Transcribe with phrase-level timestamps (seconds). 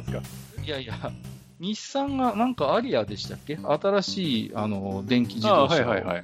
[0.00, 0.22] ですか
[0.64, 0.94] いやいや、
[1.58, 3.56] 日産がなんかアリアでしたっけ？
[3.62, 6.22] 新しいあの電気自動車を、はいはい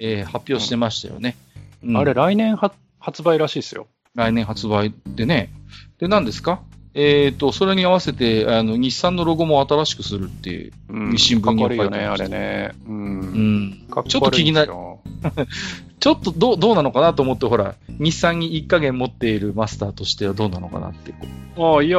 [0.00, 1.36] えー発表してましたよね。
[1.84, 3.86] うんあれ、来年は発売らしいですよ。
[4.14, 5.50] 来年発売でね。
[5.98, 6.60] で、何ですか？
[6.94, 10.72] えっ、と、それに合わせて、あの、日産のロゴも新しくするっていう。
[10.88, 12.70] うん新聞に書いてましたれね。
[12.88, 12.90] う。
[12.92, 14.72] うんちょっと気になる。
[16.00, 21.12] ちょっとどう、どうなのかなと思って、ほら、日産に一加減持っているマスターとしてはどうなのかなって。
[21.56, 21.98] ああ、いや、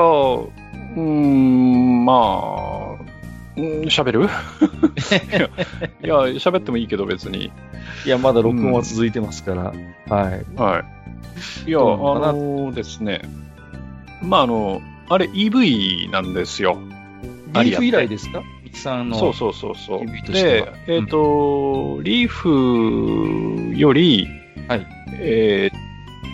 [0.96, 3.04] うーん、まあ、
[3.58, 4.24] うん喋る？
[6.04, 7.52] いや、喋ってもいいけど別に。
[8.06, 9.64] いや、まだ録音は続いてますから。
[10.16, 10.46] はい。
[10.56, 10.84] は
[11.66, 11.70] い。
[11.70, 13.22] いや、あのですね、
[14.22, 16.78] まあ、あの、あれ EV なんですよ。
[17.54, 18.42] アリーフ以来ですか？
[18.64, 19.18] 日産の。
[19.18, 20.32] そうそうそうそう。
[20.32, 24.28] では、えっ、と、リーフより、
[24.68, 24.88] はい
[25.20, 25.90] えー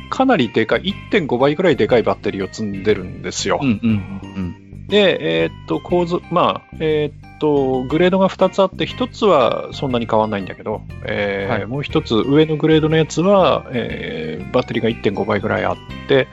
[0.08, 3.60] かなりでかい、1.5倍ぐらいでかいバッテリーを積んでるんですよ。
[3.62, 4.45] うんうん
[4.88, 15.76] で、えーっと、構造、まあ、えーっと、グレードが2つあって、1つはそんなに変わんないんだけど、えーはいもう1つ、上のグレードのやつは、えーバッテリーが1.5倍ぐらいあっ
[16.08, 16.28] て、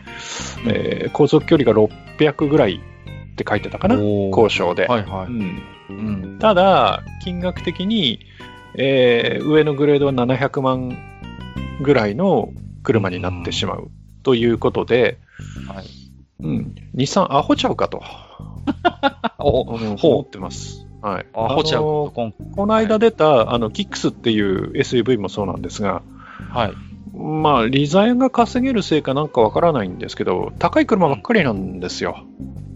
[0.67, 1.79] えー航続距離が
[2.19, 2.81] 600ぐらい
[3.33, 4.87] って書いてたかな、交渉で。
[4.87, 5.27] はいはい。
[5.27, 6.39] うんうん。
[6.39, 8.21] ただ、金額的に、
[8.75, 10.97] えー上のグレードは700万
[11.81, 12.51] ぐらいの
[12.83, 13.91] 車になってしまう
[14.23, 15.19] ということで、
[15.67, 15.85] はい。
[16.41, 18.03] うん、日産アホちゃうかと。
[19.39, 20.87] お思ほってます。
[21.01, 21.25] はい。
[21.25, 21.27] う。
[21.35, 21.83] あ、ほちゃう。
[21.83, 26.03] この間出た、あの、キックスっていう SUV もそうなんですが、
[26.51, 26.73] はい。
[27.17, 32.25] まあ、利ザヤが稼げるせいかなんかわからないんですけど、高い車ばっかりなんですよ。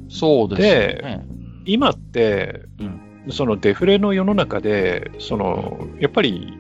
[0.09, 1.27] そうですよね。
[1.65, 6.57] 今って、うんそのデフレの世の中で、その、やっぱり、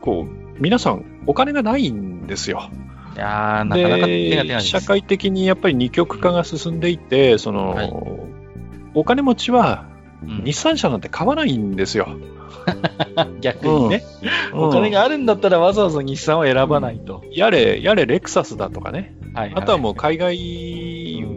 [0.00, 2.70] こう、皆さんお金がないんですよ。
[3.14, 4.66] いやー、なかなか手が出ないで、です。
[4.66, 7.92] 社会的にやっぱり二極化が進んでいて、その、はい
[8.94, 9.86] お金持ちは
[10.22, 10.44] うん。
[10.44, 12.08] 日産車なんて買わないんですよ。
[13.40, 14.04] 逆にね、
[14.52, 17.22] お金があるんだったらわざわざ日産を選ばないと。
[17.30, 19.14] やれ、やれ、レクサスだとかね。
[19.34, 20.36] はいあとはもう海外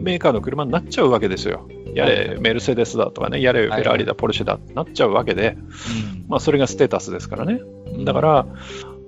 [0.02, 1.68] メーカーの車になっちゃうわけですよ。
[1.94, 6.24] やれ、メルセデスだとかね、やれ、フェラーリだ、ポルシェだってなっちゃうわけで、うん。
[6.28, 7.60] まあ、それがステータスですからね。
[8.04, 8.46] だから、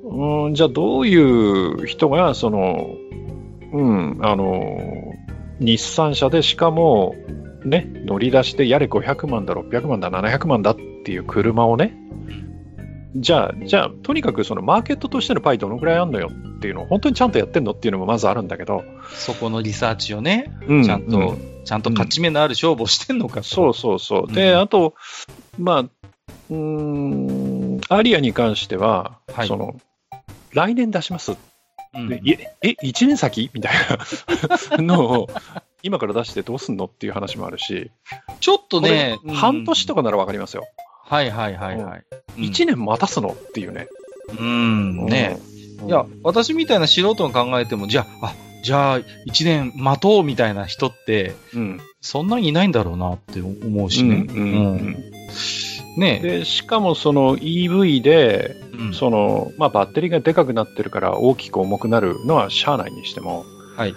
[0.04, 2.94] うん、じゃあどういう人が、その、
[3.72, 5.14] うん、あの、
[5.60, 7.14] 日産車でしかも、
[7.64, 11.96] ね、乗り出して、やれ500万だ、600万だ、700万だっていう車をね、
[13.16, 21.64] じゃあ、じゃあ、とにかくそのマーケットとしてのパイどのくらいあんのよっていうのを本当にちゃんとやってんのっていうのもまずあるんだけど、そこのリサーチをね、うちゃんと、うん。
[21.64, 23.42] ちゃんと勝ち目のある勝負をしてんのかと。
[23.44, 24.32] そうそうそう。
[24.32, 24.60] で、うん。
[24.60, 24.94] あと、
[25.58, 29.48] まあ、うーん、アリアに関しては、はい。
[29.48, 29.76] その、
[30.52, 31.36] 来年出します。
[31.94, 32.08] うん。
[32.08, 33.50] でえ、え、1年先？
[33.54, 33.72] みたい
[34.76, 35.28] なのを、
[35.84, 37.90] 今から出してどうすんのっていう話もあるし、
[38.40, 40.00] ちょっとね、これ半年とか。
[40.00, 40.64] かならわかりますよ。
[41.04, 42.04] はいはいはいはい。
[42.38, 43.86] うん1年待たすのっていうね。
[44.36, 45.38] うん、ね。
[45.48, 45.54] うん
[45.86, 51.80] いや、私みたいな素人が考えても、じゃあ、あ、じゃあ、一年待とうみたいな人って、うん。
[52.00, 54.26] そんなにいないんだろうなって思うしね。
[54.28, 54.46] うんう
[54.76, 55.04] ん
[55.98, 63.44] ねで、しかもその EV で、うんその、まあ、バッテリーがでかくなってるから大きく重くなるのはしゃあないにしても、
[63.76, 63.94] はい。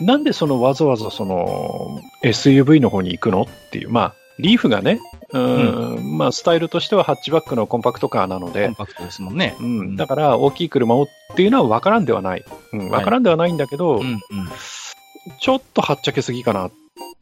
[0.00, 9.56] なんでそのわざわざその SUV の方に行くのっていう、まあ、リーフがね、うーん、まあ、スタイルとしてはハッチバックのコンパクトカーなのコでン、パクトですもんね。
[9.60, 12.44] うん、だから大きい車をっていうのは分からんではない。
[12.72, 14.20] うん、分からんではないんだけど、うん、
[15.38, 16.72] ちょっとはっちゃけすぎかなっ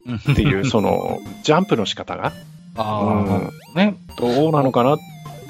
[0.05, 0.35] うん。
[0.35, 2.33] ていう、その、ジャンプの仕方が、
[2.75, 3.97] ああ、ね。
[4.17, 4.97] どうなのかなっ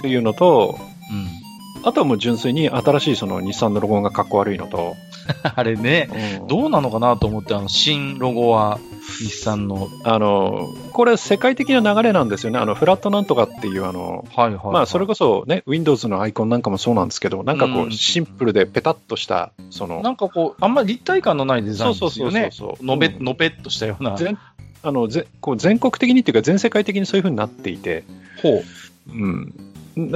[0.01, 0.77] ていうのと、
[1.11, 1.40] うん。
[1.83, 4.95] あとはもう純粋に新しいその日産のロゴがかっこ悪いのと、
[5.55, 6.09] あれね、
[6.41, 6.47] うん。
[6.47, 8.79] どうなのかなと思って、あの、新ロゴは、
[9.19, 12.59] 日産の、あの、これ世界的な流れなんですよね。
[12.59, 22.49] あの、フラットなんとかっていう、あの、はいはい、まあ、それこそね、Windows のアイコンなんかもそうなんですけど、なんかこうシンプルでペタッとした、その、なんかこう、あんまり立体感のないデザインですよね。
[22.51, 23.23] そうそうそうそうのべ、うん。
[23.23, 24.15] のぺっとしたような。
[24.17, 24.37] 全
[24.83, 28.03] あのぜこう全国的にっていうか、全世界的にそういう風になっていて、
[28.41, 28.63] ほう。
[29.09, 29.53] うん、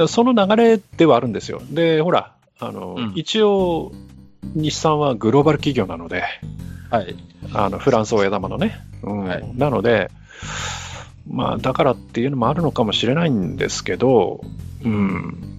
[0.08, 1.62] その流れではあるんですよ。
[1.70, 3.92] で、ほら、あの、うん一応、
[4.54, 6.24] 日産はグローバル企業なので、
[6.90, 7.16] はい。
[7.54, 10.10] あのフランス親玉のね、うんはいなので、
[11.28, 14.42] まあ、だからっていうのもあるのかもしれないんですけど、
[14.84, 15.58] うん、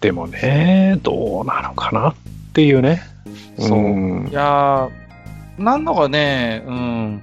[0.00, 2.14] でもね、どうなのかなっ
[2.52, 3.02] ていうね。
[3.58, 7.22] そうんいやー、なんだかね、うん。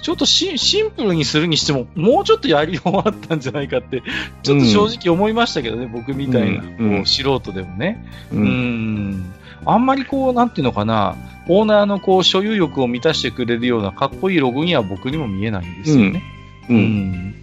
[0.00, 4.02] ちょっとシシンプルにするにしても、もうちょっとやりようあったんじゃないかって、
[4.42, 7.06] ちょっと正直思いましたけどね、僕みたいな、うん。
[7.06, 8.04] 素人でもね。
[8.32, 9.34] ううーん。
[9.64, 11.16] あんまりこう、なんていうのかな、
[11.48, 16.22] オーナーのこう、所有欲を満たしてくれるようなかっこいいロゴには僕にも見えないんですよね。
[16.68, 16.80] ううん。
[16.80, 17.34] ん。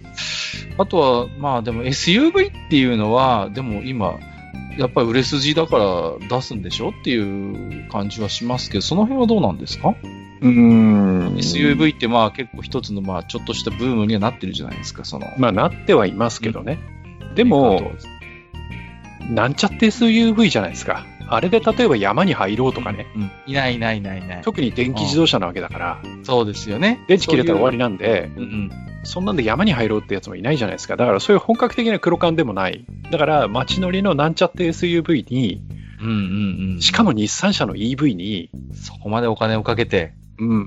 [0.78, 4.18] あとは、まあでも SUV っていうのは、でも今、
[4.78, 9.94] やっぱり売れ筋だから出すんでしょっていう感じはしますけど、その辺はどうなんですか、
[10.40, 15.26] うん ?SUV ってまあ結構一つのまあちょっとしたブームにはなってるじゃないですか、その。
[15.38, 16.78] まあなってはいますけどね。
[17.34, 17.92] でも、
[19.30, 21.04] なんちゃって SUV じゃないですか。
[21.28, 23.06] あれで例えば山に入ろうとかね。
[23.16, 24.42] うん、いないいないいないいない。
[24.42, 27.04] 特に電気自動車なわけだから、そうですよね。
[27.08, 28.52] 電池切れたら終わりなんで、そういう。
[28.52, 28.70] うん
[29.06, 30.96] そんなんで山に入ろうってやつもいないじゃないですか。
[30.96, 32.84] だからそういう本格的な黒缶でもない。
[33.10, 35.62] だから街乗りのなんちゃって SUV に、
[36.00, 36.06] うん。
[36.06, 36.80] うんうんうん。
[36.80, 40.12] しかも日産車の EV に、そこまでお金をかけて。
[40.38, 40.66] うん、うん。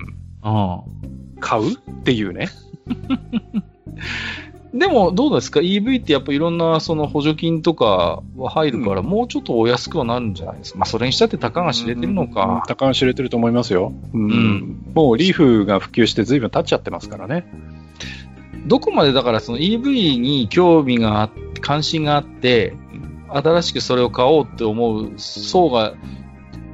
[1.39, 1.73] 買う？
[1.73, 2.49] っていうね。
[4.73, 10.79] でも、どうですか ?EV ってやっぱいろんなその補助金とかは入るから、うんもうちょっとお安くはなるんじゃないですか？
[10.79, 12.63] まあ、それにしたってたかが知れてるのうんか。
[12.67, 13.93] 高が知れてると思いますよ。
[14.13, 17.45] うんうんもうリーフが普及して随分経っちゃってますからね。
[18.67, 21.31] どこまでだからその EV に興味があっ
[21.61, 22.75] 関心があって、
[23.29, 25.93] 新しくそれを買おうって思う層が、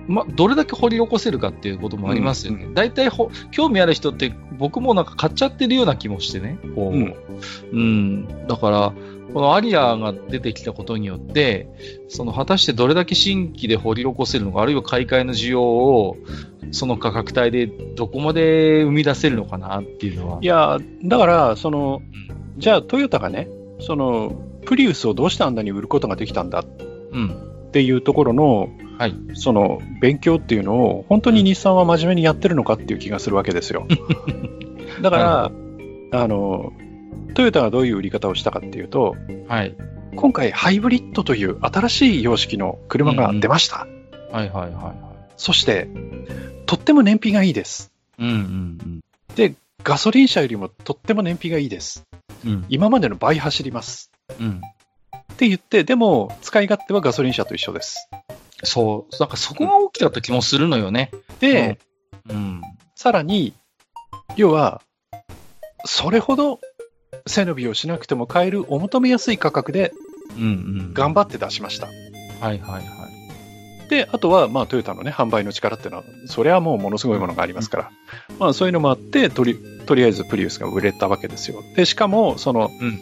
[0.08, 2.68] ま、どれだけ掘り起こせるかっていうこともありますよね。
[2.74, 6.58] 大体ほ興味ある人って僕もなんか買っちゃってるような気もしてね。
[6.76, 7.16] こううん
[7.72, 8.48] うん。
[8.48, 8.94] だから、
[9.34, 11.68] このアリアが出てきたことによって、
[12.08, 16.18] その果たしてどれだけ新規で掘り起こせるのか、あるいは買い替えの需要を、
[16.72, 20.40] その価格帯でどこまで生み出せるのかなっていうのは。
[20.42, 22.02] いや、だから、その、
[22.58, 23.50] じゃあトヨタがね、
[23.80, 26.64] その、プリウスをどうしてあんなに売ることができたんだ
[27.12, 27.30] うん。
[27.68, 29.16] っていうところの、はい。
[29.34, 33.88] その勉強っていうのを本当に日産は真面目にやってるのかっていう気がするわけですよ。
[35.02, 35.18] だか
[36.12, 36.74] ら、あの、
[37.34, 39.16] トヨタがどういう売り方をしたかっていうと、
[39.48, 39.76] はい。
[40.16, 43.88] 今回ハイブリッドという新しい様式の車が出ました。
[44.32, 44.94] はいはいはいは
[45.36, 45.90] そして、
[46.66, 47.92] とっても燃費がいいです。
[48.18, 48.24] い。
[48.24, 49.00] うんうん
[49.86, 52.08] ガソリン車よりもとっても燃費がいいです。
[52.44, 52.52] うん。
[52.52, 52.66] うん。
[52.70, 54.12] 今までの倍走ります。
[54.40, 54.60] うん。
[55.16, 58.10] って言って、でも使い勝手はガソリン車と一緒です。
[58.64, 59.16] そう。
[59.20, 61.12] なんかそこが大きかった気もするのよね。
[61.40, 61.80] で、
[62.30, 62.62] うん。
[62.96, 63.54] さらに、
[64.36, 64.82] 要は、
[65.86, 66.60] それほど
[67.28, 69.94] 背伸びをしなくても買えるお求めやすい価格で
[70.38, 70.48] うんう
[70.90, 70.94] ん。
[70.94, 71.88] 頑張って出しました。
[71.88, 72.00] はい
[72.40, 73.90] はいはい。
[73.90, 77.92] で、あとは、まあ、トヨタのね、販売の力っていうのは、それはもうものすごいものがありますから、
[78.40, 81.62] まあ、そういうのもあって、とり、とりあえずプリウスが売れたわけですよ。
[81.76, 83.00] で、しかも、その、うん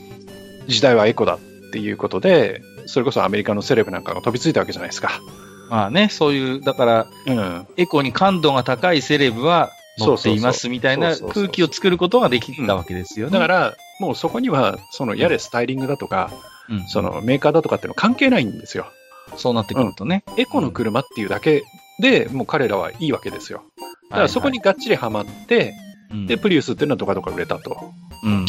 [0.68, 1.40] 時代はエコだっ
[1.72, 5.22] ていうことで、それこそアメリカのセレブなんかが飛びついたわけじゃないですか。
[5.70, 7.68] まあね、そういう、だから、うん。
[7.78, 13.34] エコに感度が高いセレブは乗っていますみたいなそうそうそう空気を作ることができたわけですよね。
[13.34, 16.30] だから、もうそこには、その、やれスタイリングだとか、
[16.70, 18.88] うん、その、メーカーだとかっていうの関係ないんですよ。
[19.36, 20.24] そうなってくるとね。
[20.38, 21.64] エコの車っていうだけ
[22.00, 23.64] でもう彼らはいいわけですよ。
[24.10, 25.74] だからそこにがっちりはまって、
[26.10, 27.94] はい、で、プリウスっていうのはどかどか売れたと。
[28.24, 28.46] うんうんうん、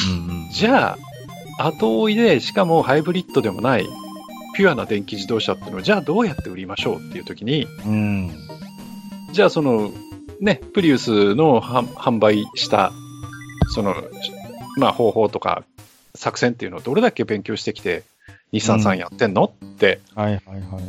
[0.52, 0.98] じゃ
[1.58, 3.88] あ、後追いで、しかもハイブリッドでもない、
[4.54, 8.30] ピュアな電気自動車っていうのを、じゃあどうやって売りましょうっていう時に、うん。
[9.32, 9.90] じゃあその、
[10.40, 12.92] ね、プリウスの販販売した、
[13.74, 13.94] その、
[14.78, 15.64] まあ方法とか
[16.14, 18.04] 作戦っていうのをどれだけ勉強してきて、
[18.52, 20.82] 日産さんやってんの、ってはいはいはい。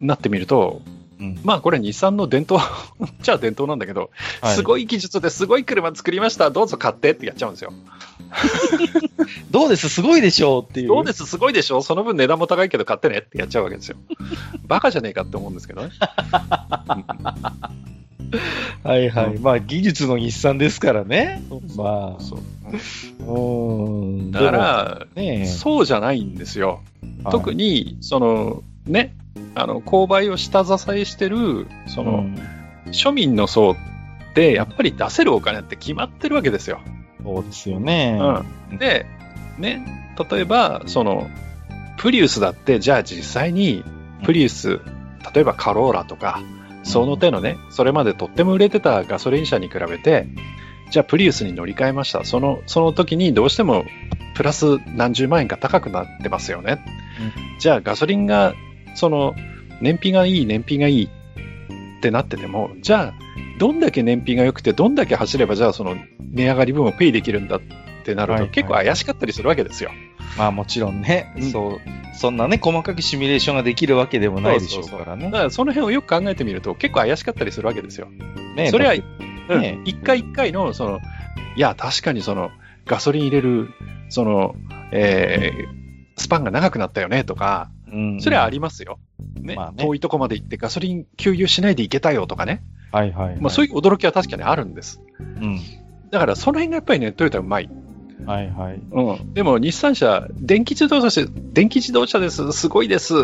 [0.00, 0.82] なってみると、
[1.20, 2.60] うん、まあこれ日産の伝統
[3.22, 7.72] じゃあ伝統なんだけど、はいすごい技術ですごい車作りました、どうぞ買ってってやっちゃうんですよ。
[9.50, 9.88] どうです？
[9.88, 10.88] すごいでしょうっていう。
[10.88, 11.26] どうです？
[11.26, 11.82] すごいでしょ？
[11.82, 13.96] その分値段も高いけど買ってねってやっちゃうわけですよ。
[14.66, 15.90] バカじゃねえかって思うんですけどね。
[18.82, 19.38] はいはい。
[19.38, 21.42] まあ技術の日産ですからね。
[21.76, 22.22] まあ。
[22.22, 22.40] そう
[23.26, 24.30] うん。
[24.30, 26.80] だから、ねえ、そうじゃないんですよ。
[27.30, 29.14] 特に、に、その、ね、
[29.54, 32.38] あの、購買を下支えしてる、その、うん
[32.86, 33.76] 庶民の層っ
[34.34, 36.80] て、やっぱり出せるお金って決まってるわけですよ。
[37.24, 38.18] そうですよね。
[38.70, 38.78] うん。
[38.78, 39.06] で、
[39.58, 41.28] ね、例えば、その、
[41.98, 43.84] プリウスだって、じゃあ実際に、
[44.24, 44.80] プリウス、
[45.34, 46.40] 例えばカローラとか、
[46.82, 50.26] その手のね、それまでとっても売れてたガソリン車に比べて、
[50.90, 52.24] じゃあプリウスに乗り換えました。
[52.24, 53.84] その、その時にどうしても、
[54.34, 56.84] プラス何十万円か高くなってますよね。
[57.60, 58.54] じゃあガソリンが、
[58.94, 59.34] その、
[59.80, 63.31] 燃費がいい、燃費がいいってなってても、じゃあ、
[63.62, 67.60] どんだけ燃費が良くて、どんだけ走れば、じゃあその値上がり分をペイできるんだっ
[68.04, 69.92] てなると、結構怪しかったりするわけですよ。
[70.36, 75.26] まあもちろんね、うんそう、そんなね、細かくシミュレーションができるわけでもないでしょうからね。
[75.26, 78.08] だからその辺をよく考えてみると、結構怪しかったりするわけですよ。
[78.56, 79.04] ねそれはだっ
[79.46, 81.00] てね一回一回の、その、
[81.54, 82.50] いや、確かにその、
[82.84, 83.70] ガソリン入れる、
[84.08, 84.56] その、
[84.90, 85.82] えー
[86.16, 88.98] スパンが長くなったよねとか、うんそれはありますよ。
[89.40, 92.62] ねまあね遠いとこまで行ってガソリン給油しないで行けたよとかね。
[92.90, 93.40] はいはい、はい。
[93.40, 95.00] まあそういう驚きは確かにあるんです。
[95.20, 95.60] うん。
[96.10, 97.70] だからその辺がやっぱりね、トヨタうまい。
[98.26, 98.80] はいはい。
[98.90, 99.34] うん。
[99.34, 103.14] でも日産車、電気自動車です、電気自動車です、すごいです。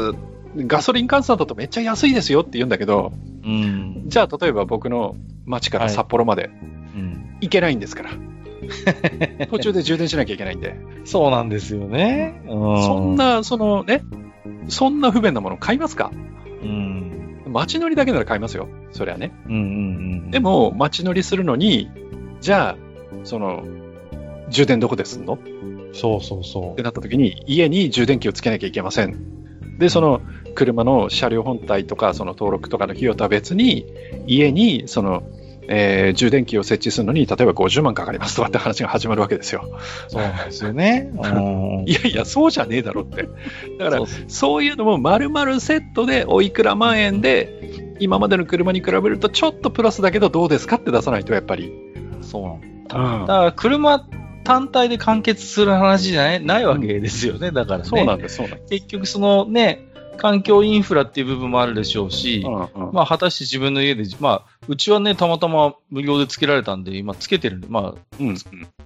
[0.56, 3.12] ガソリン換算だとめっちゃ安いですよって言うんだけど、
[3.44, 4.04] うん。
[4.06, 6.50] じゃあ例えば僕の町から札幌まで
[6.94, 7.36] うん。
[7.40, 8.10] 行けないんですから。
[9.50, 10.76] 途中で充電しなきゃいけないんで。
[11.04, 12.42] そうなんですよね。
[12.46, 12.82] うん。
[12.82, 13.16] そん。
[13.16, 14.02] な、そのね、
[14.68, 16.10] そんな不便なもの買いますか？
[16.62, 17.42] うん。
[17.46, 18.68] 街乗りだけなら買いますよ。
[18.92, 19.32] そりゃね。
[19.46, 19.62] うんうんう
[20.26, 20.30] ん。
[20.30, 21.90] で、も、街乗りするのに、
[22.40, 22.76] じゃあ、
[23.24, 23.64] その、
[24.50, 25.34] 充電どこですんの？
[25.34, 25.38] っ
[25.94, 29.78] そうそうそてなった時に、家に充電器をつけなきゃいけません。
[29.78, 30.20] で、その、
[30.54, 33.86] 車の車両本体とか、その登録とかの費用とは別に、
[34.26, 35.22] 家に、その、
[35.68, 39.68] えー充電器を設置するのに、例えば50万かかりますとかって話が始まるわけですよ。
[40.08, 40.10] う。
[40.10, 41.10] そうなんですよね。
[41.14, 41.84] うん。
[41.86, 43.28] いやいや、そうじゃねえだろって。
[43.78, 51.72] だからそう、いうのも丸々セットでおいくら万円で、今までの車に比べるとちょっとプラスだけどどうですかって出さないとやっぱり。
[52.22, 54.06] そうなんだから車
[54.44, 57.50] 単体で完結する話じゃないないわけですよね。
[57.50, 57.84] だからね。
[57.84, 58.70] そうなんです、そうなんです。
[58.70, 68.36] 結局そのね、環境インフラっていう部分もあるでしょうし、うんうんまあ、果たして自分の家で、まあ、うちはね、たまたま無料でつけられたんで、今つけてるんで、まあ、うん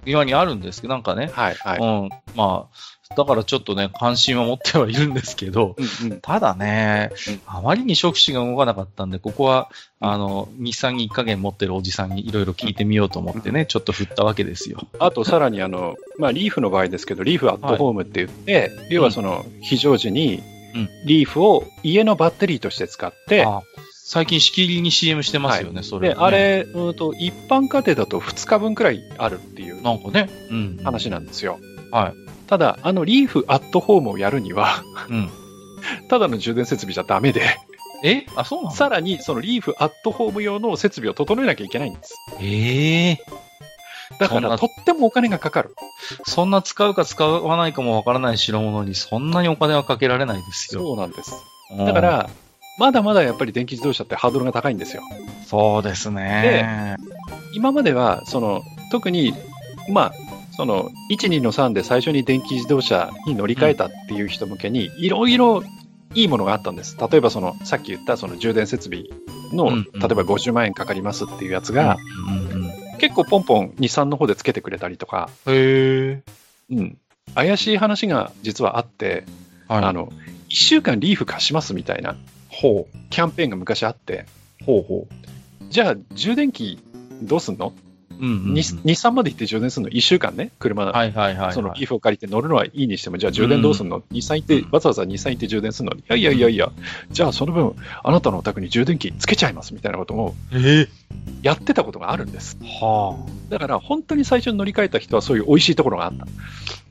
[0.05, 1.79] にあるんですけど、なんかね、はいはい。
[1.79, 6.21] うん、まあ、だからちょっとね、関心は持ってはいるんですけど、うんうん。
[6.21, 14.87] ただねうん、あまりに触手が動かなかったんで、ここは、あの、日産に一加減持ってるおじさんにいろいろ聞いてみようと思ってね、ちょっと振ったわけですよ。
[14.99, 20.41] あとさらにあの、まあ、リーフの場合ですけど、リーフアットホームって言って、要はその非常時に
[20.75, 20.89] うん。
[21.05, 23.61] リーフを家のバッテリーとして使って、あ
[24.05, 26.21] 最近しきりに CM してますよね、それ、で、ね。
[26.21, 30.77] あれ、うんと、一般家庭だと2日分くらいあるっていうなんかね、うん。
[30.83, 31.57] 話なんですよ。
[31.89, 32.13] はい。
[32.47, 35.29] ただ、あのリーフアットホームをやるには、うん。
[36.09, 37.43] ただの充電設備じゃダメで、
[38.03, 38.25] え？
[38.35, 38.75] あ、そうなの？
[38.75, 42.15] さらにそのリーフアットホーム用の設備を整えなきゃいけないんです。
[42.41, 43.17] ええ
[44.19, 45.75] だから、とってもお金がかかる。
[46.25, 50.81] そんな使うか使わないかもわからない代物に、そんなにお金はかけられないですよ。
[50.81, 51.33] そうなんです。
[51.77, 52.29] うんだか、ら、
[52.77, 55.03] まだまだやっぱり電気自動車ってハードルが高いんですよ。
[55.45, 56.97] そうですね。
[57.53, 59.33] 今までは、その、特に、
[59.89, 60.13] まあ、
[60.51, 65.63] その、1、2の3で最初に電気自動車に乗り換えたっていう人向けに、いろいろ
[66.15, 66.97] いいものがあったんです。
[66.99, 69.03] 例えば、その、さっき言ったその充電設備
[69.51, 76.21] の、うんうん例えば50万円かかりますっていうやつが、うんうんうん、結構ポンポン日産の方でつけてくれたりとか、へ
[76.69, 76.73] え。
[76.73, 76.97] うん。
[77.35, 79.25] 怪しい話が実はあって、
[79.67, 79.83] はい。
[79.85, 80.11] あの、1
[80.49, 82.15] 週間リーフ貸しますみたいな、
[82.53, 84.25] ほキャンペーンが昔あって、
[84.61, 84.65] う。
[84.65, 84.83] ほう。
[84.83, 85.07] ほ
[85.69, 86.79] じゃあ充電器
[87.21, 87.73] どうすんの、
[88.11, 88.15] う。
[88.19, 91.53] うんうんうん、に日産まで行って充電するの？1週間ね、車、はいはいはい、はい。
[91.53, 95.95] そのリーフを借りて乗るのはいいにしても、じゃあ充電どうすんの、日産行って、わざわざ日産行って充電するの？
[95.95, 96.71] いやいやいやいや、
[97.09, 100.87] じゃあその分、あなたのお宅に充電器つけちゃいますみたいなこともえ
[101.41, 102.57] やってたことがあるんです。
[102.61, 103.17] は
[103.49, 106.25] だから本当に最初に乗り換えた人はそういう美味しいところがあった。
[106.25, 106.27] あ。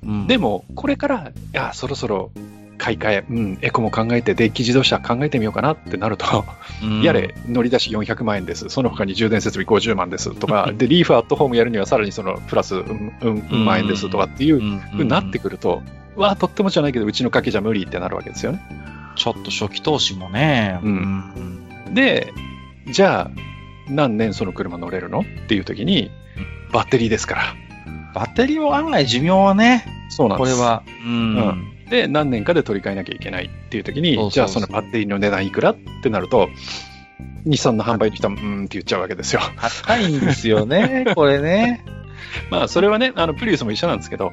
[0.04, 0.26] うん。
[0.26, 2.32] でも、これから、いや、そろそろ
[2.82, 6.44] 買い替え、うん、エコも考えて、電気自動車考えてみようかなってなると、
[6.82, 8.70] うんやれ、乗り出し400万円です。
[8.70, 15.80] その他に充電設備50万ですとか、で、リーフアットホームやるにはさらにそのプラス、うん、うん、うん万円ですとかっていううんふうになってくると、
[16.16, 18.60] わあ、とってもじゃないけど、うちの家計じゃ無理ってなるわけですよね。
[19.14, 20.80] ちょっと初期投資もね。
[20.82, 21.62] うん
[21.94, 22.32] で、
[22.88, 23.30] じゃあ、
[23.88, 26.10] 何年その車乗れるのっていう時に、
[26.72, 27.42] バッテリーですから。
[28.12, 30.56] バッテリーは案外寿命はね、そうなんです。
[30.56, 30.82] これは。
[31.04, 31.71] うん。
[31.92, 36.48] うんで、何年かで取り替えなきゃいけないっていう時に、そうそうそうじゃあそのバッテリーの値段いくらってなると、
[37.44, 39.42] 日産の販売の人は、うーんって言っちゃうわけですよ。
[39.56, 41.84] 高いんですよね、 これね。
[42.50, 44.32] まあ、それはね、あの、プリウスも一緒なんですけど、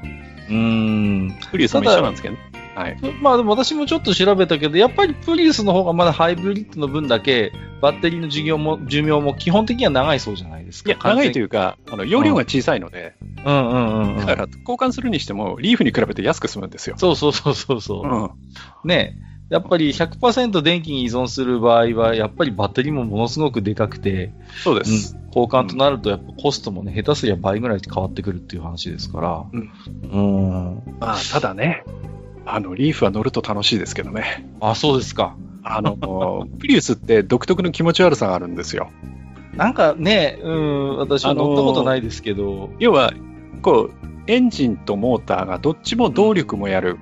[0.50, 1.36] うん。
[1.52, 2.40] プリウスも一緒なんですけどね。
[2.80, 2.98] はい。
[3.22, 10.90] まあでも私もちょっと調べたけど、やっぱりプリウスの方がまだハイブリッドの分だけ、バッテリーの寿命も、寿命も基本的には長いそうじゃないですか。
[10.90, 14.26] いや、長いといいうか、あの、容量が小さいので、うんうんうんうん。
[14.26, 16.96] だから、交換するにしても、リーフに比べて安く済むんですよ。
[16.98, 18.08] そうそうそうそうそう。
[18.08, 18.88] うん。
[18.88, 19.18] ね
[19.50, 24.32] やっぱり100%電気に依存する場合は、やっぱりバッテリーもものすごくでかくて、
[24.64, 25.18] そうです。
[25.30, 29.46] 交換となるとやっぱコストもね、下手すりゃ倍ぐらい変わってくるっていう話ですから。
[29.52, 29.72] うん
[30.04, 30.22] う
[30.90, 30.98] ん。
[31.00, 31.84] まあ、ただね、
[32.52, 34.48] あの、リーフは乗ると楽しいですけどね。
[34.60, 35.36] あ、そうですか。
[35.64, 38.90] あの、プリウスって独特の気持ち悪さがあるんですよ。
[39.56, 43.14] なんかね、うん、私はあのー乗ったことないですけど、要は、
[43.62, 46.98] こう、エンジンとモーターがどっちも動力もやる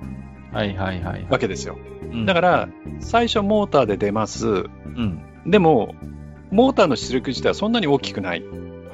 [0.52, 1.26] はいはいはい。
[1.30, 1.78] わけですよ。
[2.12, 2.68] うんだから、
[3.00, 4.48] 最初モーターで出ます。
[4.48, 5.20] うん。
[5.46, 5.94] でも、
[6.50, 8.42] モーターの出力自体はそんなに大きくない。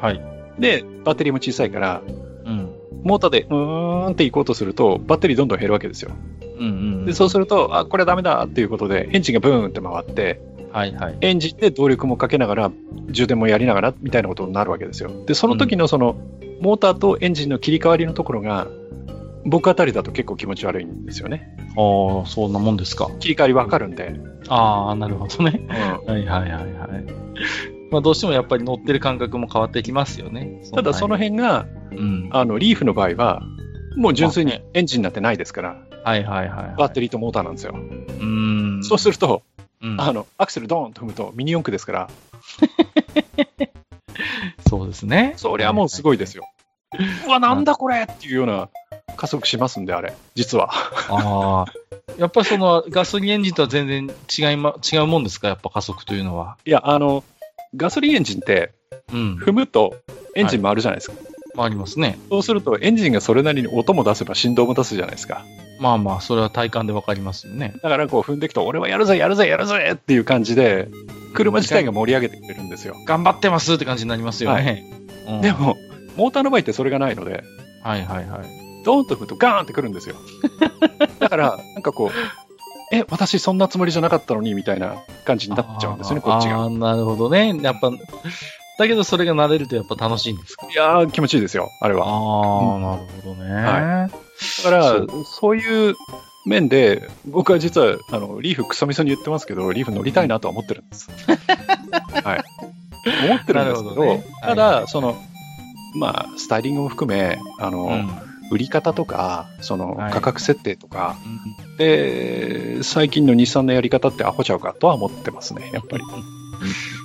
[0.01, 0.21] はい。
[0.59, 2.24] で、バッテリーも小さいから、うん。
[3.05, 6.11] モーターでうーんって行こうとすると、バッテリーどんどん減るわけですよ。
[6.59, 6.71] うんう
[7.03, 7.05] ん。
[7.05, 10.41] で、そうすると、あ、これはダメだっていうことで、エンジンがブーンって回って、
[10.73, 11.19] はいはい。
[11.21, 12.73] エンジンで動力もかけながら、
[13.11, 15.11] 充電もやりながらみたいなことになるわけですよ。
[15.27, 16.17] で、その時のその、
[16.61, 18.67] モーターとエンジンの切り替わりのところが、
[19.45, 21.55] 僕あたりだと結構気持ち悪いんですよね。
[21.77, 23.11] ああ、そんなもんですか。
[23.21, 24.15] 切り替わりわかるんで。
[24.49, 25.61] ああ、なるほどね。
[26.07, 27.74] うんはいはいはいはい。
[27.91, 30.63] まあどうしてもやっぱり乗ってる感覚も変わってきますよね。
[30.75, 32.29] ただその辺が、うん。
[32.33, 33.43] あの、リーフの場合は、
[33.97, 36.75] もう純粋にエンジンなんてないですから、はいはいはい、はい。
[36.77, 37.75] バッテリーとモーターなんですよ。
[37.75, 38.81] うん。
[38.83, 39.43] そうすると、
[39.83, 42.09] うんあの、アクセルドーンと踏むとミニ四駆ですから、
[44.69, 45.35] そうですね。
[45.37, 46.49] そりゃもうすごいですよ。
[47.27, 48.69] うわ、なんだこれっていうような
[49.17, 50.71] 加速しますんで、あれ、実は。
[51.11, 51.73] ああ。
[52.19, 55.49] やっぱりそのガソリンエンジンとは全然違いま、違うもんですか？
[55.49, 56.57] やっぱ加速というのは。
[56.65, 57.25] いや、あの、
[57.77, 58.73] ガソリンエンジンって、
[59.13, 59.37] うん。
[59.37, 59.97] 踏むと
[60.35, 61.17] エンジン回るじゃないですか。
[61.57, 62.19] ありますね。
[62.31, 65.45] そうすると、エンジンがそれなりに音も出せば振動も出すじゃないですか。
[65.81, 67.75] まあまあ、それは体感でわかりますよね。
[67.83, 70.89] だからこう踏んでいくと、俺はやるぜ、やるぜ、やるぜっていう感じで、
[71.35, 72.97] 車自体が盛り上げてくれるんですよ。
[73.07, 74.85] 頑張ってますって感じになりますよね。
[75.29, 75.77] うんで、も、
[76.17, 77.45] モーターの場合ってそれがないので、
[77.83, 78.83] はいはいはい。
[78.85, 80.17] ドーンと踏むとガーンってくるんですよ。
[81.19, 82.44] だから、なんかこう、
[82.99, 86.57] え、私そんなつもりじゃなかったのにみたいな感じになっちゃうんですよね、こっちが。
[86.59, 87.59] ああ、なるほどね。
[87.63, 87.91] やっぱ、
[88.79, 90.67] だけどそれが慣れるとやっぱ楽しいんですか？
[90.71, 92.07] いやー、気持ちいいですよ、あれは。
[92.07, 92.09] あ
[92.77, 93.55] あ、なるほどね。
[93.55, 94.09] は
[94.65, 95.95] だから、そそういう
[96.47, 101.09] 面で、僕は実は、あの、リーフクソみそに言ってますけど、リーフ乗りたいなとは思ってるんです。
[102.25, 102.45] はい。
[103.27, 105.17] 思ってるんですけど、どねただ、はいはいその、
[105.97, 108.11] まあ、スタイリングも含め、あの、うん
[108.55, 111.17] 売り方とか、そのはい価格設定とか、
[111.77, 116.05] で、最近の日産のやり方ってアホちゃうかとは思ってますね、やっぱり。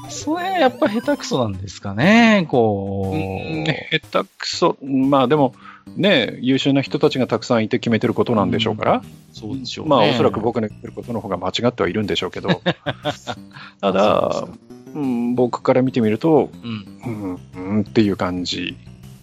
[0.10, 3.16] それはやっぱ下手くそなんですかね、こう。
[3.16, 5.56] うん下手くそ、まあでも、
[5.98, 9.02] ね、優秀な人たちがたくさんいて決めてることなんでしょうから、
[9.34, 9.90] そうでしょうね。
[9.90, 12.62] まあおそらく僕の言ってることの方が間違ってはいるんでしょうけど、
[13.82, 14.48] ただ、
[14.94, 17.40] うん、僕から見てみると、うん。
[17.56, 18.78] うん、うんっていう感じ。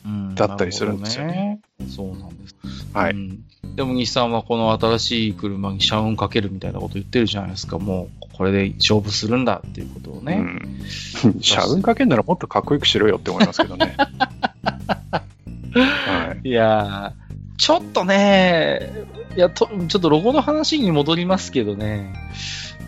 [0.07, 1.45] うんだったりするんですよねなるほ
[1.81, 1.91] どね。
[1.91, 2.57] そうなんです。
[2.95, 3.13] はい。
[3.13, 7.79] うんでも日産はこの新しい車に社運かけるみたいなこと言ってるじゃないですか。
[7.79, 10.37] もうこれで勝負するんだっていうことをね。
[11.25, 11.37] うん。
[11.43, 13.97] 社運かけんならもっとかっこよくしろよって思いますけどね。
[15.75, 16.49] はい。
[16.49, 18.93] いやー、ちょっとね、
[19.37, 22.15] いやと、ちょっとロゴの話に戻りますけどね。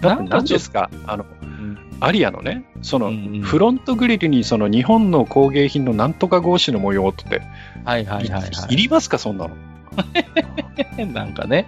[0.01, 0.89] だって何ちょっですか？
[1.07, 7.41] あの、と、うんアリアのね、その、うんうんフロントグリルにその日本の工芸品のなんとか格子の模様って、
[7.85, 9.55] はいはいはいはいいりますか、そんなの？
[9.55, 11.07] い。
[11.13, 11.67] なんかね。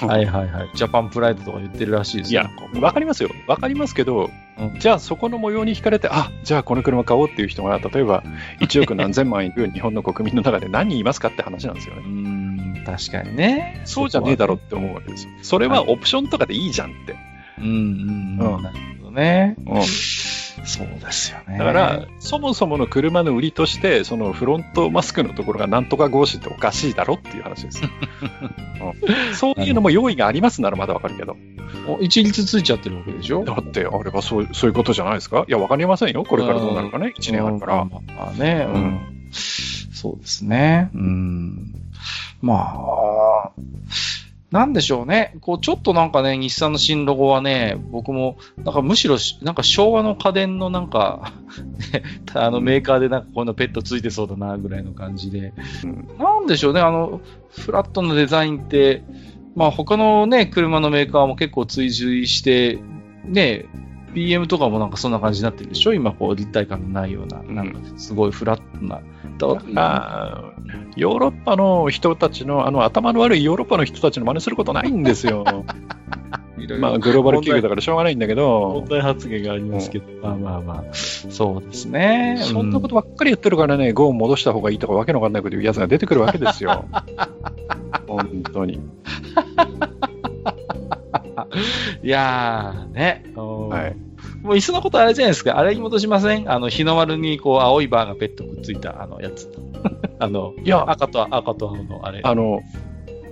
[0.00, 0.70] はいはいはい。
[0.74, 3.30] ジャパンプライドとか言ってるらしいですいやよ。、わかりますよ。
[3.46, 8.22] わかりますけど、うんじゃあそこの模様に惹かれて、あ、じゃあこの車買おうっていう人が、例えば
[8.60, 12.04] 1億何千万いる日本の国民の中で何人いますかって話なんですよねう。
[12.04, 12.08] ー
[12.82, 13.80] ん、確かにね。
[13.84, 15.32] そうじゃねえだろって思うわけですよ。
[15.42, 17.16] それはオプションとかでいいじゃんって。
[17.58, 18.56] うんうんうん。
[18.56, 19.56] うんなるほどね。
[19.66, 19.82] うん
[20.62, 21.56] そうですよね。
[21.58, 27.88] だから、そもそもの車の売りとして、そのフロントマスクのところがなんとか格子っておかしいだろっていう話ですよ。
[29.30, 31.36] うんそういうのも用意がありますならまだわかるけど。
[31.88, 33.42] お一律ついちゃってるわけでしょ？
[33.44, 35.44] だって、あればそうそういうことじゃないですか？
[35.48, 36.24] いや、わかりませんよ。
[36.24, 37.74] これからどうなるかね？1年あるから。
[37.76, 39.00] まあまあね、ううんん。
[39.32, 40.90] そうですね。
[40.94, 41.74] うん。
[42.42, 43.50] まあ、
[44.50, 45.36] なんでしょうね。
[45.40, 51.32] こう、ちょっとなんかね、日産の新ロゴはね、僕も、なんかむしろ、なんか昭和の家電のなんか、
[52.34, 55.52] あのメーカーでなんかこういうのペットついてそうだな、ぐらいの感じで。
[55.84, 59.04] うんなんでしょうね、あの、フラットのデザインって、
[59.54, 62.78] まあ他のね、車のメーカーも結構追随して、
[63.24, 63.66] ね、
[64.14, 65.94] BM とかもなんかそんな感じになってるでしょ？
[65.94, 69.00] 今こう立体感のないような、うんなんかすごいフラットな。
[70.96, 75.44] ヨーロッパの人たちの、あの頭の悪いヨーロッパの人たちの真似することないんですよ。
[76.78, 82.36] まあ、グローバル企業だからしょうがないんだけど問、題発言がありますけど、まあまあまあ、そうですね。
[82.38, 86.84] そんなことばっかり言ってるからね、ゴーン戻した方がいいとかわけのわかんないこと言うやつが出てくるわけですよ。
[88.06, 88.78] 本当に。
[92.02, 93.24] いやー、ね。
[93.34, 93.68] は。
[93.68, 93.96] はい
[94.42, 95.58] もういっそのことあれじゃないですか。
[95.58, 96.50] あれに戻しません？
[96.50, 99.50] あの、日の丸にこう、青いバーがペットくっついた、あの、やつ。
[100.18, 102.20] あの、いや、赤と、赤と青のあれ。
[102.22, 102.60] あの、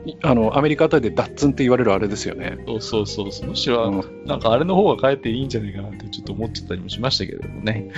[0.07, 2.59] いあの、アメリカあたりでダッツンって言われるあれですよね。
[2.67, 3.51] そうそうそうそう。
[3.51, 7.91] むしろ、うんなんかあれの方がかえっていいんじゃないかなってちょっと思っちゃったりもしましたけれどもね。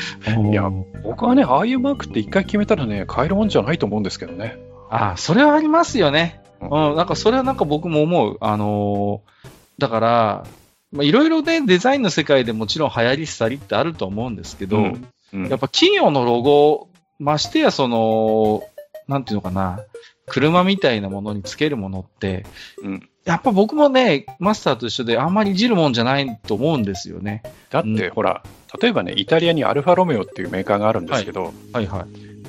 [0.51, 4.57] いやうん僕はね、ああいうマークって一回決めたらね、変えるもんじゃないと思うんですけどね。
[4.91, 6.41] あ、それはありますよね。
[6.61, 8.37] ううん、なんかそれはなんか僕も思う。
[8.41, 9.50] あのー
[9.81, 10.47] だから、
[10.93, 14.85] まあいろいろね、デザインの世界でもちろん流行り廃りってあると思うんですけど、うん
[15.33, 16.89] うんやっぱ企業のロゴ
[17.21, 18.65] ましてやその、
[19.07, 19.79] なんていうのかな、
[20.27, 22.47] 車みたいなものにつけるものって、
[22.83, 23.09] うん。
[23.25, 27.43] やっぱ僕もね、マスターと一緒であんまりいじるもんじゃないと思うんですよね。
[27.71, 28.43] だって、うんほら、
[28.83, 32.05] 例えばね、イタリアにアルファロメオっていうメーカーがあるんですけど、はいはい。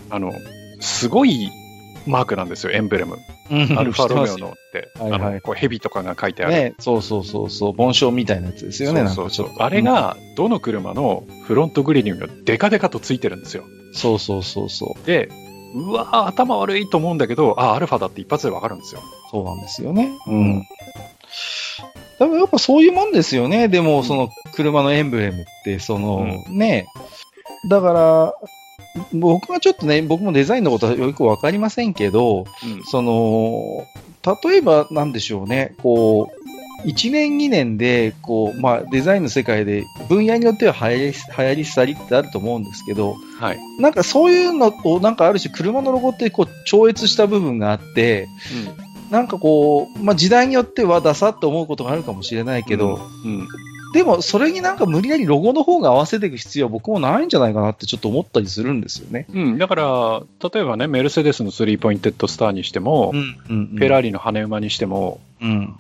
[0.09, 0.31] あの、
[0.79, 1.51] すごい
[2.07, 3.17] マークなんですよ、エンブレム。
[3.77, 6.53] アルファロメオのって、はいこうヘビとかが書いてある。
[6.53, 9.49] ね、そうそうそうそう、紋章みたいなやつですよね、そうそう。
[9.59, 13.63] あれが、どの車のフロントグリルにもデカデカとついてるんですよ。
[13.65, 15.05] うん、そうそうそうそう。
[15.05, 15.29] で、
[15.73, 19.01] うわー頭悪いと思うんだけど、あ、アルファだって一発でわかるんですよ。
[19.31, 20.09] そうなんですよね。
[20.27, 20.63] うん。
[22.19, 23.67] 多分やっぱそういうもんですよね。
[23.67, 26.87] でも、その車のエンブレムって、その、ね。
[27.69, 28.33] だから、
[29.13, 32.83] 僕がちょっとね、僕もデザインのことはよくわかりませんけど、うん。
[32.83, 33.85] その、
[34.43, 43.59] 例えばなんでしょうね、こう、1年2年で、こう、まあ、デザインの世界で、分野によっては流行り、廃りってあると思うんですけど、はい。
[43.79, 48.27] なんかそういうのを、なんかある種車のロゴってこう、超越した部分があって、
[49.11, 53.47] なんかこう、まあ、時代によってはダサって思うことがあるかもしれないけど、うん。
[53.93, 59.27] でもそれになんか無理やりロゴの方が合わせていく必要は僕もないんじゃないかなってちょっと思ったりするんですよね。
[59.33, 59.57] うん。
[59.57, 60.23] だから、
[60.53, 63.17] 例えばね、メルセデスのスリーポインテッドスターにしても、ん、
[63.49, 65.75] うんフェラーリの跳ね馬にしても、うん。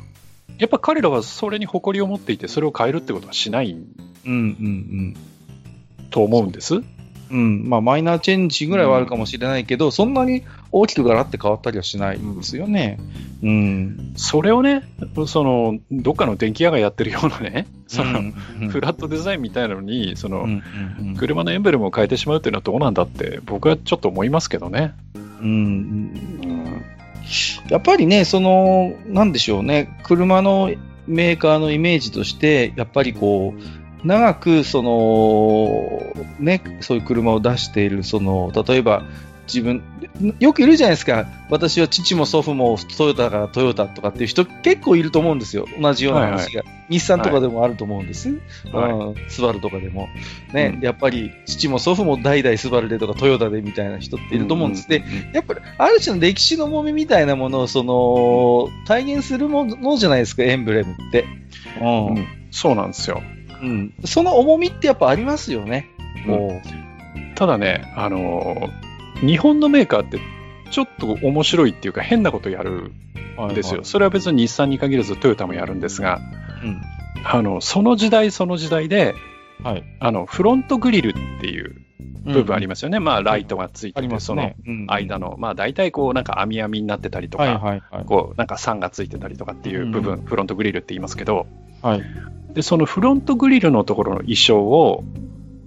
[0.57, 3.71] やっぱ彼らはそれに誇りを持っていて、それを変えるってことはしない
[4.25, 5.17] うん、うん、
[6.09, 6.81] と思うんです？
[7.31, 7.39] うん。
[7.39, 7.69] うん。
[7.69, 12.99] まあ、マイナーチェンジぐらいはあるかもしれないけど、そんなに大きくガラって変わったりはしないんですよね。
[13.43, 14.13] うん。
[14.15, 14.83] それをね、
[15.27, 18.21] その、どっかの電気屋がやってるようなね、その、う
[18.65, 20.63] んフラットデザインみたいなのに、その、うん
[20.99, 24.93] うん車のエンブレムを変えてしまうっていうのはどうなんだって、僕はちょっと思いますけどね。
[25.41, 26.81] うんうんうん。
[27.69, 30.71] やっぱりね、その、なんでしょうね、車の
[31.07, 39.03] メーカーのイメージとして、やっぱりこう、長く、その、ね、そういう車を出している、その、例えば、
[39.47, 39.83] 自分、
[40.39, 41.27] よくいるじゃないですか。
[41.49, 45.65] 私は父も祖父もトヨタからトヨタとかっていう人結構いると思うんですよ。
[45.79, 46.63] 同じような話が。
[46.89, 48.29] 日産とかでもあると思うんです。
[48.71, 50.07] はいうん、スバルとかでも。
[50.53, 54.87] ね、うんやっぱり父も祖父も代々スバルでとかトヨタでみたいな人っていると思うんです。
[54.87, 61.25] で、うんやっぱり、ある種の歴史の重みみたいなものを、その、体現するものじゃないですか、エンブレムって。
[61.81, 62.07] うん。
[62.07, 63.23] うんそうなんですよ。
[63.61, 63.93] うん。
[64.05, 65.89] その重みってやっぱありますよね。
[66.25, 66.61] こ
[67.35, 70.19] ただね、あのー日本のメーカーって、
[70.71, 72.91] ちょっと面白いっていうか変なことやる
[73.37, 73.51] う。
[73.51, 73.83] んですよ。
[73.83, 76.19] それは別に日産に限らずトヨタもやるんですが、
[76.63, 76.81] うん。
[77.23, 79.13] あの、その時代その時代で、
[79.63, 79.83] はい。
[79.99, 81.75] あの、フロントグリルっていう
[82.25, 82.99] 部分ありまますよね。
[82.99, 84.55] まあ、ライトがついてて、ありますそのね。
[84.65, 88.05] うん間の、まあ、大体こう、なんか網網になってたりとか、はいはいはい。
[88.05, 91.47] こう、なんか酸がついてたりとかっていう部分、フロントグリルって言いますけど、
[91.81, 92.03] はい。
[92.53, 95.03] で、そのフロントグリルのところの衣装を、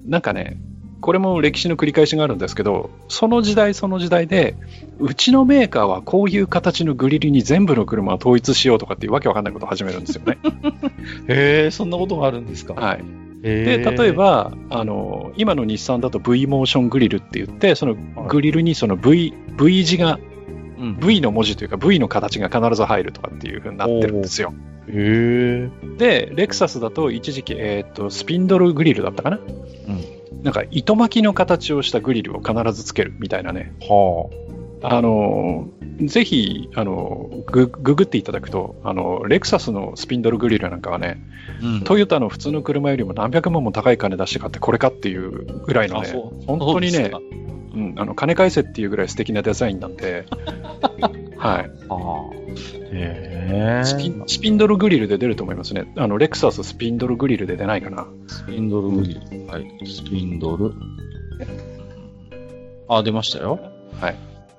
[0.06, 0.58] なんかね、
[1.00, 4.54] これも歴史の繰り返しがあるんですけど、その時代その時代で、
[4.98, 10.38] うちのメーカーはこういう形のグリルに全部の車を統一しようとかっていうわけわかんないことを始めるんですよね。
[11.28, 12.74] へえ、そんなことがあるんですか？
[12.74, 13.04] はい。
[13.42, 17.94] へで、例え、ば、あの、今の日産だと V モーショングリルって言って、その
[18.28, 20.33] グリルにその V、V 字が、うん、
[21.00, 24.52] V の文字というか V の形が必ず入るとかっていう風になってるんですよ。
[24.88, 25.70] へえ。
[25.98, 29.40] で、レクサスだと一時期、えっ、と、スピンドルグリルだったかな？
[30.42, 33.72] なんか糸巻きの形をしたグリルを必ずつけるみたいなね。
[33.80, 34.28] は
[34.82, 35.70] あの、
[36.02, 41.26] ぜひ、あの、グググっていただくと、あの、レクサスのスピンドルグリルなんかはね、
[41.62, 41.66] あ。
[41.66, 46.12] うんトヨタの普通の車よりも何百万も高い金出して買ってこれかっていうぐらいのね、
[46.46, 47.20] 本当にねそ
[47.74, 50.26] うん、あの金返せっていうぐらい素敵なデザインなんで、
[51.36, 52.44] はい、ああ。
[52.92, 53.84] へえ。
[53.84, 55.92] スピンスピンドルグリルで出ると思いますね。
[55.96, 58.06] あのレクサススピンドルグリルで出ないかな。
[58.28, 59.46] スピンドルグリル。
[59.46, 59.86] はい。
[59.86, 60.72] スピンドル。
[62.88, 63.58] あ、出ましたよ。
[64.00, 64.16] はい。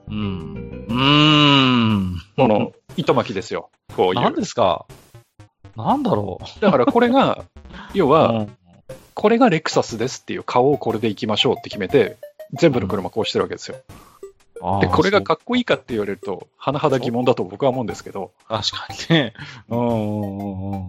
[0.09, 0.85] うん。
[0.89, 2.15] うーん。
[2.35, 3.69] この糸巻きですよ。
[3.95, 4.35] こうい何う。
[4.35, 4.85] ですか
[5.75, 7.45] なんだろだからこれが、
[7.93, 8.09] 要う。
[8.09, 8.47] は、うん
[9.15, 12.17] これがレクサスですっていう顔をこれでいきましょうって決めて、
[12.53, 13.77] 全部の車こうしてるわけですよ。
[14.81, 19.33] で、これがかそっこいいかって言われると、甚だ疑問だと僕は思うんですけど、う確かにね。
[19.69, 20.87] うんうんうんうん。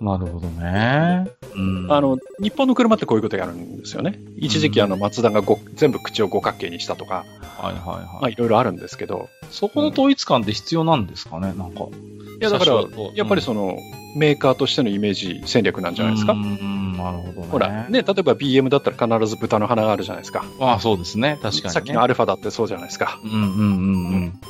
[0.00, 1.26] なるほどね。
[1.54, 1.92] うん。
[1.92, 4.20] あの、日本の車ってこういうことやるんですよね。
[4.36, 7.24] 一時期、あの、マツダがご全部口を五角形にしたとか、
[7.56, 8.34] はいはいまあ、はい。
[8.34, 11.54] いろいろあるんですけど、そこの統一感って必要なんですかね？
[11.54, 11.84] なんか。
[11.84, 12.74] いや、だから
[13.14, 13.78] やっぱりその、
[14.16, 16.32] メーカーとしてのイメージ戦略なんじゃないですか？
[16.32, 17.46] うんうん、なるほどね。
[17.50, 20.44] ほら、ね、例えば BM だったら必ず豚の鼻があるじゃないですか。
[20.58, 21.38] まあそうですね。
[21.42, 21.70] 確かに、ね。
[21.70, 23.20] さっきのアルファだってそうじゃないですか。
[23.22, 24.40] うんうんうん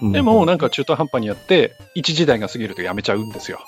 [0.00, 0.12] うん。
[0.12, 3.60] でも、ななんか中途半端にやって、一時代が過ぎるとやめちゃうんですよ。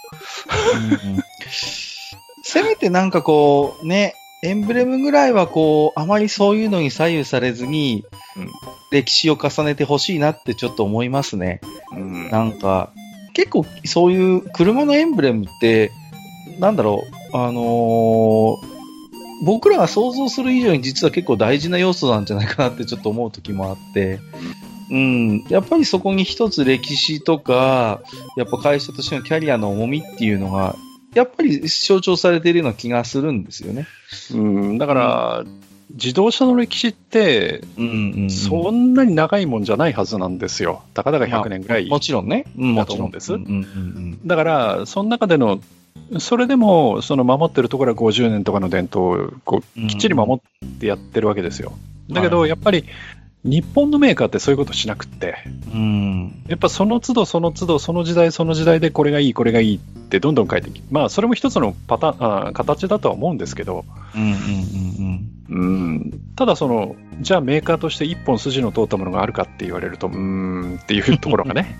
[2.42, 8.04] せめてなんかこう、ね、エンブレムぐらいはこう、あまりそういうのに左右されずに、
[8.36, 8.48] うん
[8.90, 11.60] 歴史を重ねてほしいなってちょっと思いますね。
[11.94, 12.90] うんなんか、
[13.38, 15.92] 結構そういう車のエンブレムって、
[16.58, 18.78] なんだろう、あのー
[19.44, 24.18] 僕らが想像する以上に実は結構大事な要素なんじゃないかなってちょっと思う時もあって、
[24.90, 28.00] うん、やっぱりそこに一つ歴史とか、
[28.36, 30.74] やっぱ会社としてのキャリアの重みっていうのが、
[31.14, 33.86] やっぱり象徴されているような気がするんですよね。
[34.32, 35.44] うん、だから、
[35.90, 38.30] 自動車の歴史って、うんうん、うん。
[38.30, 40.82] そんなに長いもんじゃないはずなんですよ。
[40.94, 41.88] たかだか100年ぐらい。
[41.88, 42.44] もちろんね。
[42.58, 45.60] うん、もちろんんですうんうんうんだから、その中での、
[46.18, 51.72] それでも、その守ってるところは50年とかの伝統をこうきっちり守ってやってるわけですよ。
[52.10, 52.84] だけど、はいやっぱり、
[53.44, 55.36] 日本のメーカーってそういうことしなくって、
[55.72, 56.42] うん。
[56.48, 65.37] やっぱその都度その都度、その時代その時代でこれがいい、これがいいってどんどん変えていき、まあ、それも一つのパターン、あ形だとは思うんですけど、うんうんうんうん、
[66.36, 71.78] ただその、じゃあメーカーとして一本筋の通ったものがあるかって言われると、うーんっていうところがね、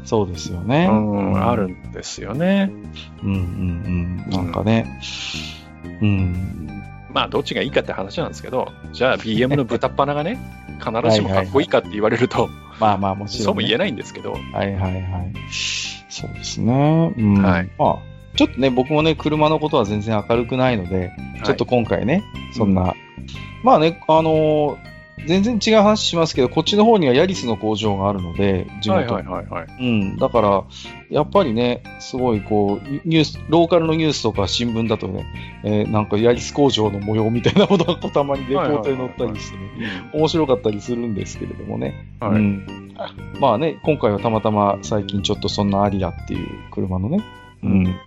[0.00, 0.06] うん。
[0.06, 0.86] そうですようね。
[0.86, 2.70] ん、あるんですよね。
[3.22, 4.30] うんうんうん。
[4.30, 5.00] なんかね。
[6.00, 6.70] うん。
[7.12, 10.38] まあ、どっちがいいかって話なんですけど、じゃあ BM の豚っ鼻がね、
[10.78, 15.32] 必ずしもかっこいいかって言われると、まあまあもちろん、そうも言えないんですけど、はいはいはい。
[16.08, 17.12] そうですね。
[17.16, 17.42] うん。
[17.42, 17.96] はいまあ、
[18.40, 21.12] ちょっとね、僕もね、車のことは全然明るくないので、
[21.44, 22.24] ちょっと今回ね、
[22.56, 22.94] そんな、
[23.62, 24.90] まあね、あのー
[25.26, 29.66] 全然違う話しますけど、こっちの方にはヤリスの工場があるので、地はい元はいはいはい。
[29.78, 30.16] うん。
[30.16, 30.64] だから、
[31.10, 35.26] やっぱりね、すごいこう、ニュース、ローカルのニュースとか新聞だとね、
[35.62, 39.68] えーなんかヤリス工場の模様みたいなものがこうたまにレポートに載ったりしてね、
[40.14, 42.06] 面白かったりするんですけれどもね。
[42.18, 42.94] はいうん。
[43.40, 47.22] まあね、今回はたまたま最近ちょっとそんなアリラっていう車のね、
[47.62, 48.00] うん。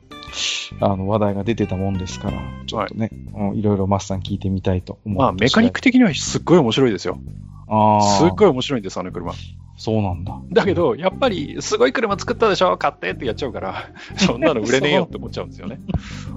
[0.79, 5.17] あの、話題が出てたもんですから、ちょっとね、うんいろいろマスさん聞いてみたいと思う。
[5.17, 7.19] まあ、メカニック的にはすっごい面白いですよ。
[7.67, 8.01] ああ。
[8.19, 9.33] すっごい面白いんです、あの車。
[9.77, 10.39] そうなんだ。
[10.51, 15.79] だけど、やっぱり、すごい車作ったでしょ買ってってやっちゃうから、 そんなの売れねえよって思っちゃうんですよね。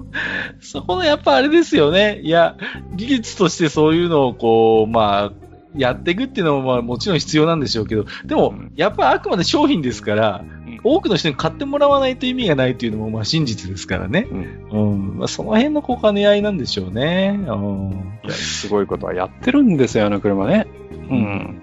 [0.59, 2.19] そこのやっぱあれですよね。
[2.23, 2.57] いや、
[2.95, 5.33] 技術としてそういうのをこう、まあ、
[5.75, 10.43] やっていくっていうのもまあもちろん必要なんでしょうけど、でもうん、やっぱりあくまで商品ですから、
[10.83, 14.27] 多くの人に買ってもらわないと意味がないというのもまあ真実ですからね。
[14.31, 15.17] うん。
[15.17, 17.39] まあ、その辺のこう兼ね合いなんでしょうね。
[17.39, 18.19] うん。
[18.23, 20.67] いや、すごいことはやってるんですよ、あの車ね。
[21.09, 21.61] うん。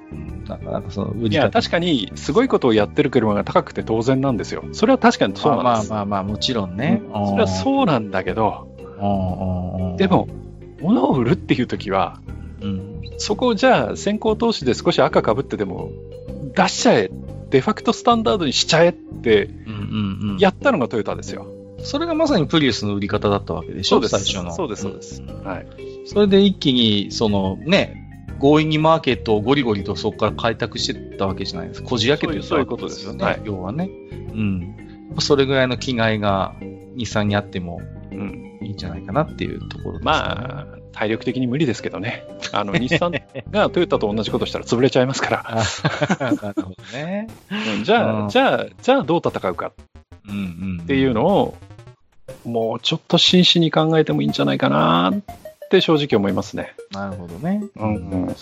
[0.49, 4.65] なかなかその売いや、確かに、すごいことをやってる車が高くて当然なんですよ。
[4.73, 5.91] それは確かにそうまあなんです。
[5.91, 7.03] まあまあまあ、もちろんね。
[7.15, 8.69] うんそれはそうなんだけど。
[9.97, 10.29] でも、
[10.81, 12.21] 物を売るっていう時は、
[12.61, 15.91] うん、そこをじゃあ先行投資で少し赤かぶってでも
[16.55, 17.11] 出しちゃえ、
[17.55, 19.49] デファクトスタンダードにしちゃえって。
[20.41, 21.47] やったのがトヨタですよ。
[21.79, 24.53] それがまさにプリウスの売り方だったわけでしょ最初の。
[24.53, 25.23] そうです、そうです。
[25.23, 25.67] はい。
[26.05, 27.95] それで一気に、そのね、
[28.41, 31.89] 強引にマーケットをゴリゴリとそこから開拓してたわけじゃないですか。
[31.89, 33.25] こじ開けていったわけですよね。
[33.25, 33.89] そうい要はね。
[34.33, 34.75] うん。
[35.21, 36.57] それぐらいの気概が
[36.97, 40.05] 日産にあってもうん、いいんじゃないかなっていうところです、ね。
[40.07, 42.25] まあ、体力的に無理ですけどね。
[42.53, 43.13] あの、日産
[43.51, 45.45] がトヨタと同じことしたら潰れちゃいますから。
[45.47, 46.25] あ。
[46.25, 47.29] なるほどね。
[47.77, 49.73] うんじゃうんあ、じゃあ、じゃあどう戦うか
[50.29, 50.39] うんう
[50.81, 50.81] ん。
[50.83, 51.57] っていうのを、
[52.45, 56.75] もうちょっと真摯に考えてもいいんじゃないかなって正直思いますね。
[56.93, 57.63] なるほどね。
[57.77, 58.35] うん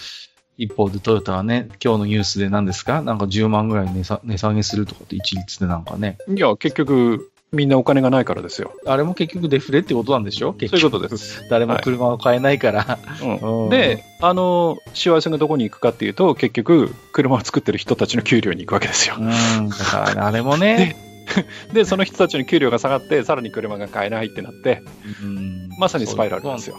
[0.58, 3.00] 一方でトヨタはね、今日のニュースで何ですか？
[3.00, 6.18] なんか10万ぐらい値下値下げするとかって一律でなんかね。
[6.28, 8.72] いや、結局、みんなお金がないからですよ。
[8.86, 10.54] あれも結局デフレってことなんでしょ？
[10.54, 11.02] 結そういう局。
[11.02, 11.46] ことです。
[11.50, 12.98] 誰も車を買えないから。
[13.68, 19.16] で、あの、しわ寄せがどこに行くかっていうと、結局、車を作ってる人たちの給料に行くわけですよ。
[19.18, 19.68] うん。
[19.68, 20.96] だからね、あれもね。
[21.74, 24.82] で、その人たちの給料が下がって、さらに車が買えないってなって、
[25.22, 26.76] うんまさにスパイラルなんですよ。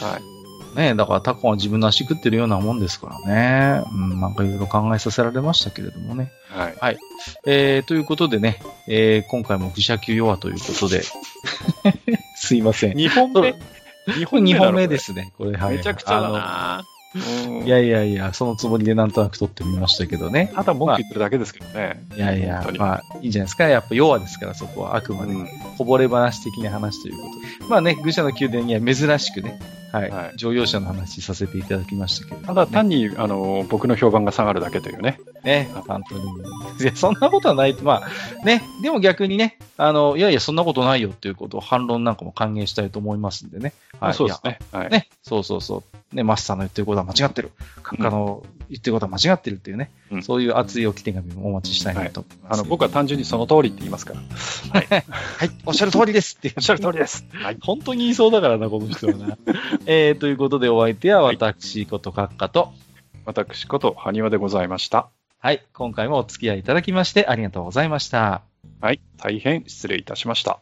[0.00, 0.35] はい。
[0.76, 3.84] ねだからタコは自分の足食ってるようなもんですからね。
[3.92, 6.30] うん、なんかいろいろ考えさせられましたけれどもね。
[6.48, 6.98] はい。
[7.46, 11.02] えー、ということでね、えー、今回も愚者級弱ということで。
[12.36, 12.92] すいません。
[12.92, 13.54] 2本目
[14.06, 15.32] ?2 これ2本目でですね。
[15.36, 15.76] これ、はい。
[15.78, 20.52] めちゃくちゃだあないやいやいや、そのつもりでなんとなく撮ってみましたけどね。
[20.54, 22.04] ただ文句言ってるだけですけどね。
[22.16, 23.64] いやいや本当、にまあ、いいんじゃないですか。
[23.64, 25.32] やっぱ弱ですから、そこはあくまで。
[25.32, 27.70] うんこぼれ話的な話ということで。
[27.70, 29.60] まあね、愚者の宮殿には珍しくね、
[29.92, 35.18] はい、はい乗用車の話させていただきましたけど、ただ単に、あの、僕の評判が下がるだけというね。
[35.46, 36.24] ね、本当に。
[36.80, 37.76] いや、そんなことはない。
[37.80, 43.72] まあ、ね、でも逆にね、あの、いやいや、そんなことないよっていうことを反論なんかも歓迎したいと思いますんでね。
[44.00, 44.14] はい。
[44.14, 44.58] そうですね。
[44.72, 44.90] はい。
[44.90, 46.16] ね、そうそうそう。
[46.16, 47.52] ね、マスターの言ってることは間違ってる。
[48.00, 52.60] あの、言ってることは間違ってるっていうね、うんそういう熱い置き手紙もお待ちしたいなと思います。
[52.60, 54.20] あの、僕は単純にその通りって言いますから。
[54.20, 55.04] はい、
[55.64, 56.52] おっしゃる通りですって。
[56.56, 57.24] おっしゃる通りです。
[57.30, 57.58] はい。
[57.60, 59.38] 本当に言いそうだからな、この人はな。
[59.86, 62.72] えー、ということでお相手は私こと閣下と、
[63.24, 65.08] 私こと、埴輪でございました。
[65.38, 68.42] はい、今回もお付き合いいただきましてありがとうございました。
[68.80, 69.00] はい。
[69.16, 70.60] 大変失礼いたしました。